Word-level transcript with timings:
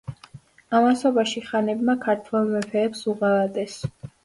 ამასობაში 0.79 1.43
ხანებმა 1.51 1.97
ქართველ 2.07 2.51
მეფეებს 2.57 3.07
უღალატეს. 3.15 3.81